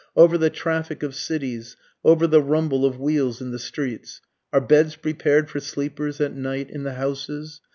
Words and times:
Over 0.15 0.35
the 0.35 0.49
traffic 0.49 1.03
of 1.03 1.13
cities 1.13 1.77
over 2.03 2.25
the 2.25 2.41
rumble 2.41 2.85
of 2.87 2.99
wheels 2.99 3.39
in 3.39 3.51
the 3.51 3.59
streets; 3.59 4.19
Are 4.51 4.59
beds 4.59 4.95
prepared 4.95 5.47
for 5.47 5.59
sleepers 5.59 6.19
at 6.19 6.33
night 6.35 6.71
in 6.71 6.81
the 6.81 6.93
houses? 6.93 7.61